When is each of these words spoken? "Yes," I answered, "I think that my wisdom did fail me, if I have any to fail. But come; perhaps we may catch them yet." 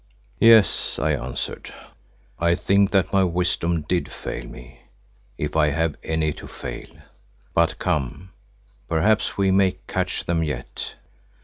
"Yes," 0.39 0.97
I 0.97 1.11
answered, 1.11 1.71
"I 2.39 2.55
think 2.55 2.89
that 2.89 3.13
my 3.13 3.23
wisdom 3.23 3.83
did 3.83 4.11
fail 4.11 4.47
me, 4.47 4.79
if 5.37 5.55
I 5.55 5.67
have 5.67 5.95
any 6.01 6.33
to 6.41 6.47
fail. 6.47 6.87
But 7.53 7.77
come; 7.77 8.31
perhaps 8.89 9.37
we 9.37 9.51
may 9.51 9.73
catch 9.87 10.23
them 10.25 10.41
yet." 10.43 10.95